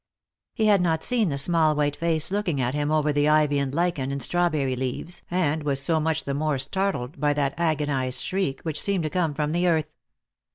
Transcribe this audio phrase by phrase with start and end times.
[0.55, 3.71] He had not seen the small white face looking at him over the ivy and
[3.71, 8.61] lichen and strawberry leaves, and was so much the more startled by that agonised shriek,
[8.63, 9.91] which seemed to come from the earth.